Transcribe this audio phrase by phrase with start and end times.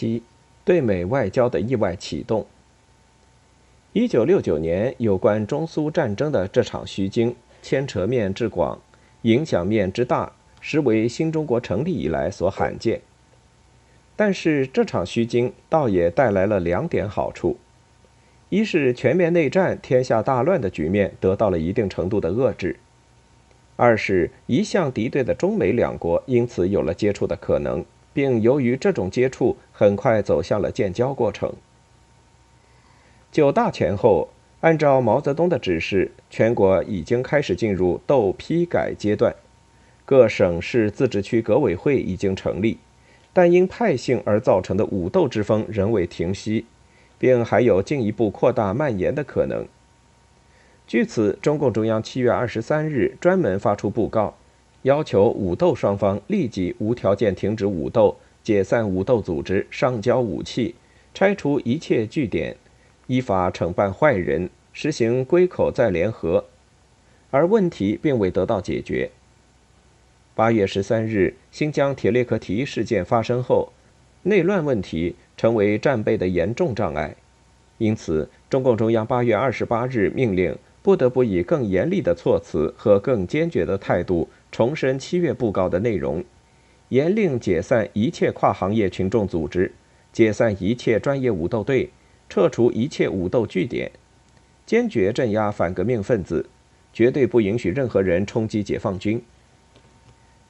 [0.00, 0.22] 七，
[0.64, 2.46] 对美外交的意外启动。
[3.92, 8.80] 一九六九年，有关中苏战争的这场虚惊，牵扯面之广，
[9.22, 10.32] 影响面之大，
[10.62, 13.02] 实为新中国成立以来所罕见。
[14.16, 17.58] 但是，这场虚惊倒也带来了两点好处：
[18.48, 22.76] 一是全面内战、天下大乱的局面得到了一定程度的遏制；
[23.76, 27.84] 二是一向敌对的中美两国因此有了接触的可能。
[28.12, 31.52] 并由于这种接触，很快走向了建交过程。
[33.30, 34.28] 九大前后，
[34.60, 39.34] 按照毛泽东的指示，全国已经开始进入斗批改阶段，
[40.04, 42.78] 各省市自治区革委会已经成立，
[43.32, 46.66] 但因派性而造成的武斗之风仍未停息，
[47.18, 49.66] 并还有进一步扩大蔓延的可能。
[50.88, 54.34] 据此，中共中央七月二十三日专门发出布告。
[54.82, 60.74] 要求武斗双方立即无条件停止武斗，解散武斗组织，上交武器，
[61.12, 62.56] 拆除一切据点，
[63.06, 66.46] 依法惩办坏人，实行归口再联合。
[67.30, 69.10] 而问题并未得到解决。
[70.34, 73.70] 八月十三日，新疆铁列克提事件发生后，
[74.22, 77.14] 内乱问题成为战备的严重障碍，
[77.76, 84.26] 因此，中共中央八月二十八日命令，不得不以更严厉的措辞和更坚决的态度。
[84.50, 86.24] 重申七月布告的内容，
[86.88, 89.72] 严令解散一切跨行业群众组织，
[90.12, 91.90] 解散一切专业武斗队，
[92.28, 93.90] 撤除一切武斗据点，
[94.66, 96.48] 坚决镇压反革命分子，
[96.92, 99.22] 绝对不允许任何人冲击解放军。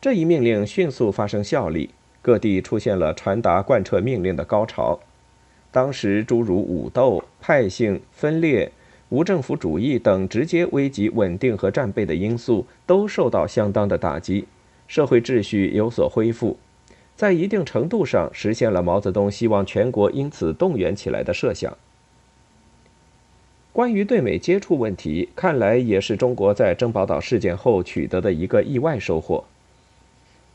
[0.00, 1.90] 这一命令迅速发生效力，
[2.22, 4.98] 各地出现了传达贯彻命令的高潮。
[5.70, 8.72] 当时诸如武斗、派性、分裂。
[9.10, 14.46] 无政府主义等直接危及稳定和战备的因素都受到相当的打击，
[14.86, 16.56] 社会秩序有所恢复，
[17.16, 21.76] 在一定程度上实现了毛泽东希望全国因此动员起来的设想。
[23.72, 29.44] 关于对美接触问题，看来也是中国在珍宝岛事件后取得的一个意外收获。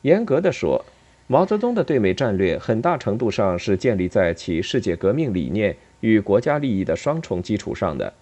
[0.04, 0.86] 严格的说，
[1.28, 8.14] 毛泽东的对美战略很大程度上是建立在其世界革命理念与国家利益的双重基础上的。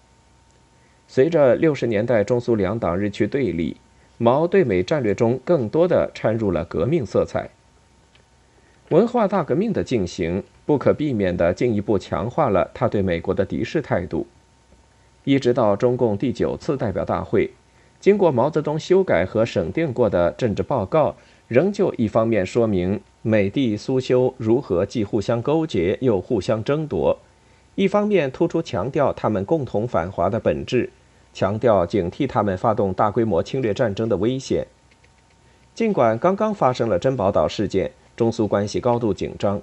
[1.06, 3.76] 随着六十年代中苏两党日趋对立，
[4.18, 7.50] 毛对美战略中更多的掺入了革命色彩。
[8.90, 14.26] 文化大革命的进行，不可避免地进一步强化了他对美国的敌视态度。
[15.24, 17.50] 一直到中共第九次代表大会，
[17.98, 21.16] 经过毛泽东修改和审定过的政治报告，
[21.48, 27.18] 仍旧一方面说明美帝苏修如何既互相勾结又互相争夺。
[27.74, 30.90] 一方面突出强调他们共同反华的本质，
[31.32, 34.66] 强调警惕他们发动大规模侵略战争的危险。
[35.74, 39.60] 尽管刚刚发生了珍宝岛事件，中苏关系高度紧张，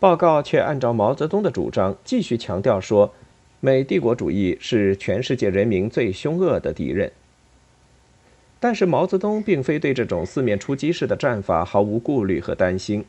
[0.00, 3.14] 报告却按照毛泽东的主张继续强调说，
[3.60, 7.12] 美帝国主义是全世界人民最凶恶的敌人。
[8.58, 13.04] 但是毛泽东并非对这种四面出击式的战法毫无顾虑和担心，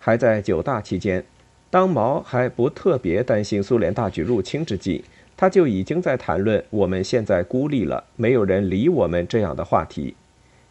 [0.00, 1.24] 还在九大期间。
[1.72, 5.02] 当毛还不特别担心苏联大举入侵之际，
[5.34, 10.14] 他就已经在谈论我们现在孤立了，没有人理我们这样的话题，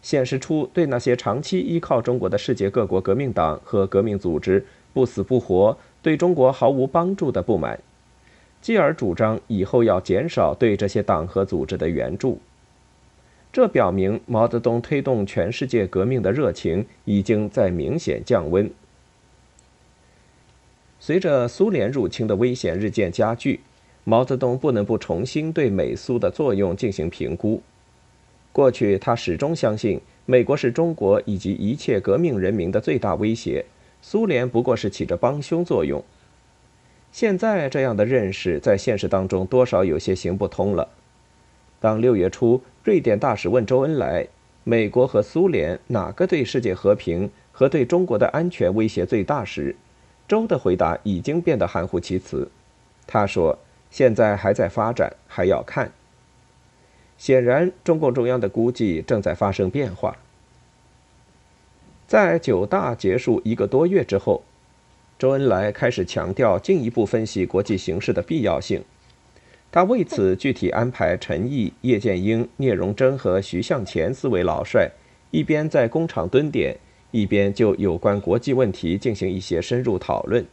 [0.03, 4.63] 显示出对那些长期依靠中国的世界各国革命党和革命组织
[4.93, 7.79] 不死不活、对中国毫无帮助的不满，
[8.61, 12.39] 继而主张以后要减少对这些党和组织的援助。
[13.51, 18.69] 这表明毛泽东推动全世界革命的热情已经在明显降温。
[21.03, 23.59] 随着苏联入侵的危险日渐加剧，
[24.03, 27.59] 毛泽东不能不重新对美苏的作用进行评估。
[28.51, 33.65] 过去，他始终相信美国是中国以及一切革命人民的最大威胁，
[33.99, 36.03] 苏联不过是起着帮凶作用。
[37.11, 40.87] 现在，这样的认识在现实当中多少有些行不通了。
[41.79, 44.27] 当六月初瑞典大使问周恩来，
[44.63, 49.75] 美国和苏联哪个对世界和平和对中国的安全威胁最大时，
[50.31, 52.49] 周的回答已经变得含糊其辞。
[53.05, 53.59] 他说
[53.91, 55.91] ：“现在还在发展，还要看。”
[57.19, 60.15] 显然，中共中央的估计正在发生变化。
[62.07, 64.41] 在九大结束一个多月之后，
[65.19, 68.81] 周恩来开始强调进一步分析国际形势的必要性。
[69.69, 74.89] 他为此具体安排陈毅、叶剑英、聂荣臻和徐向前四位老帅，
[75.31, 76.77] 一边在工厂蹲点。
[77.11, 80.45] 一边就有关国际问题进行一些深入讨论，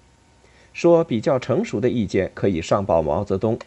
[0.73, 3.59] 说比较成熟的意见可以上报毛泽东。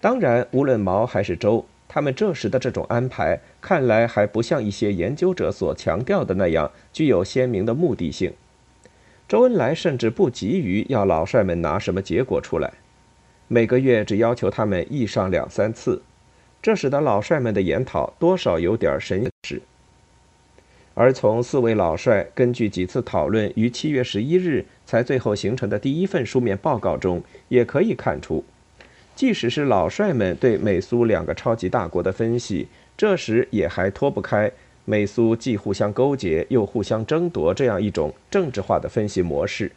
[0.00, 8.32] 当然，无论毛还是周，他们这时的这种安排，看来还不像一些研究者所强调的那样具有鲜明的目的性。
[9.26, 12.74] 周恩来甚至不急于要老帅们拿什么结果出来，
[13.48, 16.02] 每个月只要求他们议上两三次，
[16.60, 19.62] 这使得老帅们的研讨多少有点神使。
[20.94, 28.44] 而从四位老帅根据几次讨论于七月十一日才最后形成的第一份书面报告中，也可以看出，
[29.16, 34.50] 即使是老帅们对美苏两个超级大国的分析，这时也还脱不开
[34.84, 39.72] 美苏既互相勾结又互相争夺这样一种政治化的分析模式。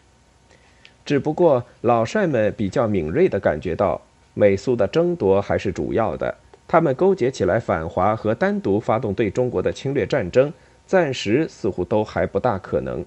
[1.04, 4.00] 只不过老帅们比较敏锐地感觉到，
[4.36, 6.36] 美苏的争夺还是主要的，
[6.68, 10.54] 他们勾结起来反华和单独发动对中国的侵略战争。
[10.88, 13.06] 暂时似乎都还不大可能。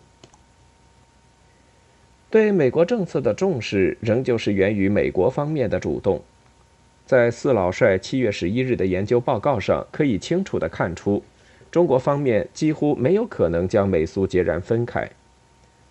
[2.28, 6.22] 对美国政策的重视，仍旧是源于美国方面的主动。
[7.06, 11.24] 在四老帅七月十一日的研究报告上，可以清楚地看出，
[11.70, 15.10] 中国方面几乎没有可能将美苏截然分开。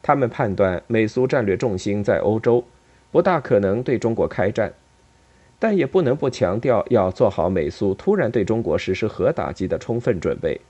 [0.01, 2.63] 他们判断美苏战略重心在欧洲，
[3.11, 4.71] 不大可能对中国开战，
[5.59, 10.61] 但也不能不强调要做好美苏突然对中国实施核打击的充分准备。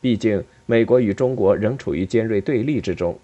[0.00, 3.18] 毕竟，美国与中国仍处于尖锐对立之中。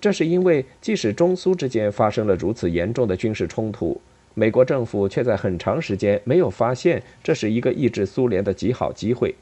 [0.00, 4.00] 这是因为，即使中苏之间发生了如此严重的军事冲突，
[4.34, 9.34] 美国政府却在很长时间没有发现这是一个抑制苏联的极好机会。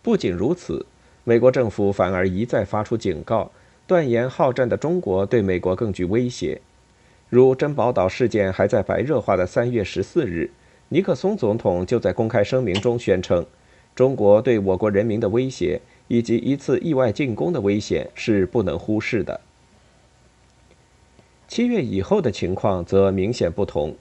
[0.00, 0.86] 不仅如此，
[1.24, 3.50] 美国政府反而一再发出警告，
[3.86, 6.60] 断言好战的中国对美国更具威胁。
[7.28, 10.50] 如珍宝岛事件还在白热化的三月十四日，
[10.88, 13.44] 尼克松总统就在公开声明中宣称。
[14.00, 19.38] 中国对我国人民的威胁，以及一次意外进攻的危险是不能忽视的。
[21.46, 23.94] 七月以后的情况则明显不同。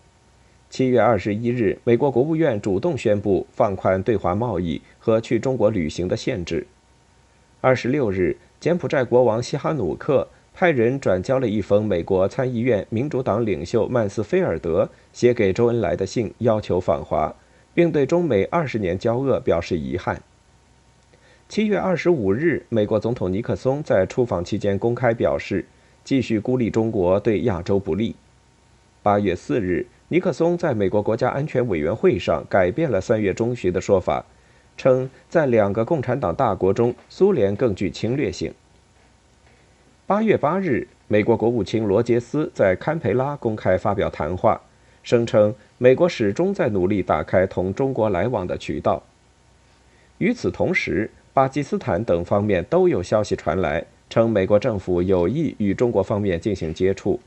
[0.69, 6.65] 七月二十一日，美国国务院主动宣布放宽对华贸易和去中国旅行的限制。
[7.59, 17.35] 二十六日，柬埔寨国王西哈努克派人转交了一封美国参议院民主党领袖曼斯菲尔德写给周恩来的信，要求访华。
[17.79, 20.21] 并对中美二十年交恶表示遗憾。
[21.47, 25.63] 七月二十五日，美国总统尼克松在出访期间公开表示，
[26.03, 28.17] 继续孤立中国对亚洲不利。
[29.01, 34.25] 八月四日，尼克松在美国国家安全委员会上改变了三月中旬的说法，
[34.75, 38.53] 称在两个共产党大国中，苏联更具侵略性。
[40.05, 44.59] 八月八日，美国国务卿罗杰斯在堪培拉公开发表谈话。
[45.01, 49.01] 声称美国始终在努力打开同中国来往的渠道。
[50.17, 57.21] 与此同时，巴基斯坦等方面都有消息传来，称美国政府有意与中国方面进行接触。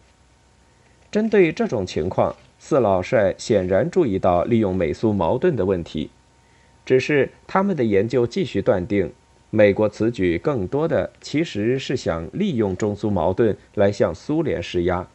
[1.10, 6.10] 针对这种情况，四老帅显然注意到利用美苏矛盾的问题，
[6.84, 9.10] 只是他们的研究继续断定，
[9.48, 15.08] 美国此举更多的其实是想利用中苏矛盾来向苏联施压。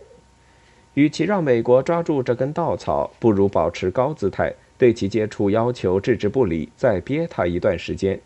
[0.97, 8.19] 与其让美国抓住这根稻草，不如保持高姿态，对其接触要求置之不理，再憋他一段时间。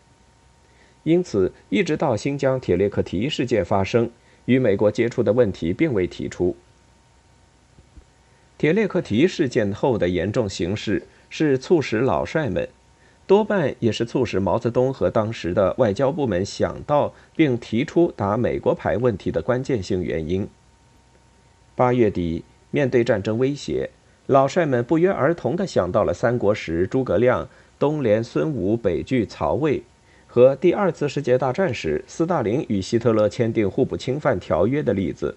[1.03, 4.09] 因此，一直到新疆铁列克提事件发生，
[4.45, 6.56] 与美国接触的问题并未提出。
[8.57, 12.69] 铁列克提事件后的严重形势，是促使老帅们，
[13.27, 20.47] 多半也是促使毛泽东和当时的外交部门想到并提出打美国牌问题的关键性原因。
[21.75, 22.45] 八月底。
[22.71, 23.89] 面对战争威胁，
[24.27, 27.47] 老帅们不约而同地想到了三国时诸葛亮
[27.77, 29.83] 东联孙武，北拒曹魏，
[30.27, 35.35] 和第二次世界大战时斯大林与希特勒签订互不侵犯条约的例子。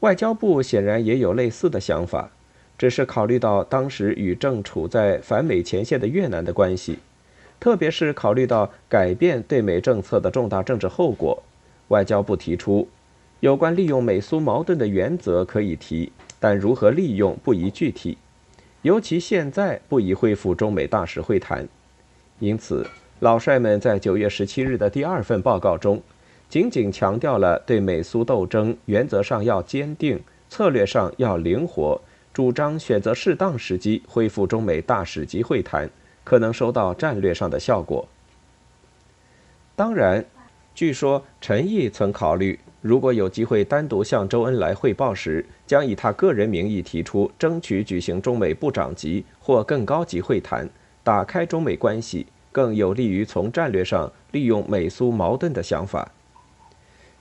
[0.00, 2.30] 外交部显然也有类似的想法，
[2.76, 6.98] 只是考虑到当时与正处在反美前线的越南的关系，
[7.58, 11.42] 特别是考虑到改变对美政策的重大政治后果，
[11.88, 12.86] 外交部提出。
[13.40, 16.10] 有关利用美苏矛盾的原则可以提，
[16.40, 18.16] 但如何利用不宜具体，
[18.80, 21.68] 尤其现在不宜恢复中美大使会谈。
[22.38, 22.86] 因此，
[23.20, 26.02] 老帅们在九月十七日的第二份报告中，
[26.48, 32.00] 仅仅强调了对美苏斗争原则上要坚定，策略上要灵活，
[32.32, 35.90] 主张选择适当时机恢复中美大使级会谈，
[36.24, 38.08] 可能收到战略上的效果。
[39.76, 40.24] 当然，
[40.74, 42.58] 据说陈毅曾考虑。
[42.84, 50.68] 如果有机会单独向周恩来汇报时，将以他个人名义提出争取举行中美部长级或更高级会谈，
[51.02, 56.12] 打开中美关系，更有利于从战略上利用美苏矛盾的想法。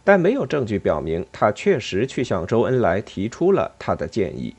[0.03, 4.53] 但没有证据表明他确实去向周恩来提出了他的建议。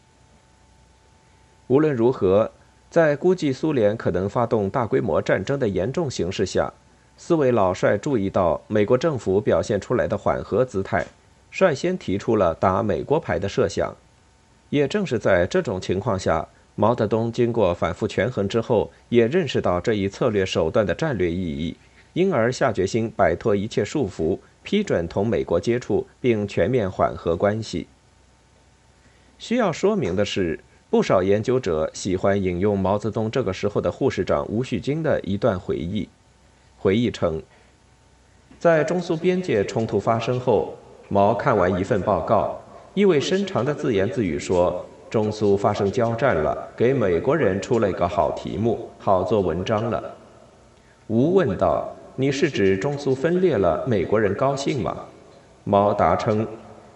[1.67, 2.51] 无论如何，
[2.89, 6.73] 在估计苏联可能发动大规模战争的严重形势下，
[7.17, 11.07] 四位老帅注意到美国政府表现出来的缓和姿态，
[11.51, 13.95] 率先提出了打美国牌的设想。
[14.71, 21.77] 也正是在这种情况下，毛泽东经过反复权衡之后，也认识到这一策略手段的战略意义，
[22.15, 27.87] 因而下决心摆脱一切束缚，批准同美国接触，并全面缓和关系。
[29.39, 30.59] 需要说明的是，
[30.91, 36.09] 不少研究者喜欢引用毛泽东这个时候的护士长吴旭京的一段回忆。
[36.85, 37.43] 回忆称，
[38.59, 40.75] 在中苏边界冲突发生后，
[41.09, 42.61] 毛看完一份报告。
[42.93, 50.15] 意味深长的自言自语说：“中苏发生交战了，给美国人出了一个好题目，好做文章了。”
[51.09, 54.95] 吴问道：“你是指中苏分裂了，美国人高兴吗？”
[55.65, 56.47] 毛答称：“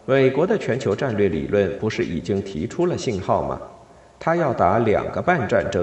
[0.05, 3.59] 美国的全球战略理论不是已经提出了信号吗？
[4.21, 5.83] 他要打两个半战争，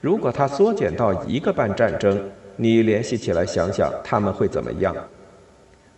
[0.00, 2.18] 如果他缩减到一个半战争，
[2.60, 4.94] 你联系起来想想，他们会怎么样？”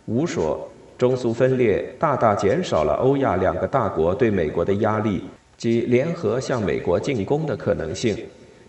[0.07, 0.69] 吴说。
[0.95, 5.21] 中苏分裂大大减少了欧亚两个大国对美国的压力
[5.57, 8.15] 及联合向美国进攻的可能性，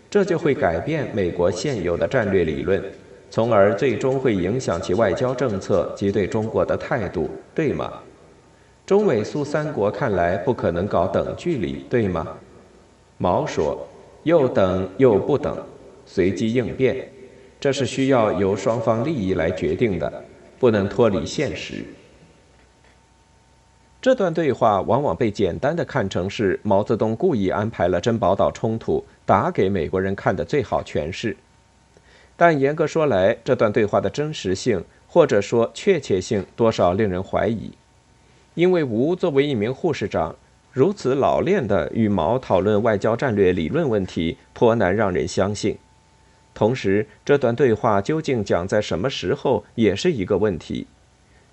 [0.09, 2.83] 这就会改变美国现有的战略理论，
[3.29, 7.93] 从而最终会影响其外交政策及对中国的态度，对吗？
[8.85, 12.27] 中美苏三国看来不可能搞等距离，对吗？
[13.17, 13.87] 毛说
[14.23, 15.55] ：“又等又不等，
[16.05, 17.07] 随机应变，
[17.65, 20.23] 这是需要由双方利益来决定的，
[20.59, 21.83] 不能脱离现实。”
[23.99, 31.35] 这段对话往往被简单的看成是毛泽东故意安排了珍宝岛冲突打给美国人看的最好诠释，
[32.37, 37.71] 但严格说来，这段对话的真实性或者说确切性多少令人怀疑，
[38.53, 40.35] 因为吴作为一名护士长，
[40.71, 45.75] 如此老练的与毛讨论外交战略理论问题，颇难让人相信。
[46.55, 50.87] 同时，这段对话究竟讲在什么时候，也是一个问题。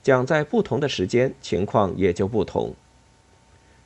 [0.01, 2.75] 讲在不同的时间，情况也就不同。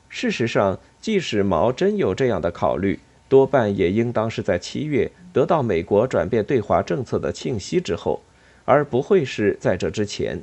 [0.09, 8.21] 事实上，即使毛真有这样的考虑，多半也应当是在七月得到美国转变对华政策的信息之后，
[8.65, 10.41] 而不会是在这之前，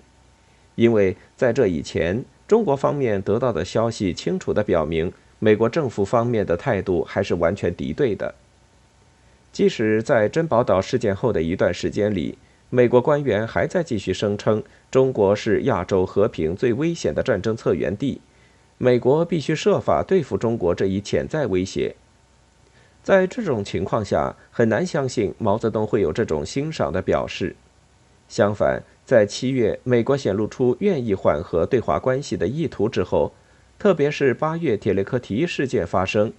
[0.75, 8.35] 因为在这以前，中国方面得到的消息清楚地表明，美国政府方面的态度还是完全敌对的。
[9.55, 12.37] 即使在珍宝岛事件后的一段时间里。
[12.71, 18.21] 美国官员还在继续声称，中国是亚洲和平最危险的战争策源地，
[18.79, 21.95] 美国必须设法对付中国这一潜在威胁。
[23.05, 27.55] 在这种情况下，很难相信毛泽东会有这种欣赏的表示。
[28.27, 33.33] 相反，在七月，美国显露出愿意缓和对华关系的意图之后，
[33.79, 36.33] 特别是八月铁列克提事件发生，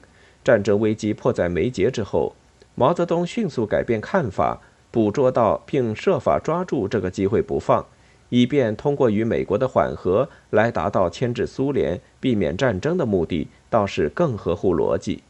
[0.44, 2.36] 战争危机迫在眉睫之后，
[2.76, 4.62] 毛泽东迅速改变看法。
[4.92, 7.86] 捕捉到并设法抓住这个机会不放，
[8.30, 15.22] 以便通过与美国的缓和来达到牵制苏联、避免战争的目的，倒是更合乎逻辑。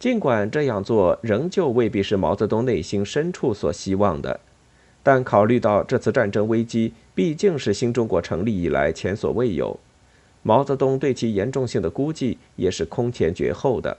[0.00, 4.40] 尽管这样做仍旧未必是毛泽东内心深处所希望的，
[5.04, 9.78] 但考虑到这次战争危机毕竟是新中国成立以来前所未有，
[10.42, 13.98] 毛泽东对其严重性的估计也是空前绝后的。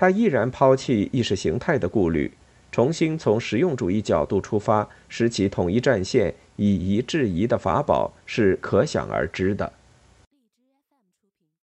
[0.00, 2.32] 他毅然抛弃意识形态的顾虑。
[2.70, 9.72] 重新从实用主义角度出发，使其统一战线、以夷制夷的法宝是可想而知的。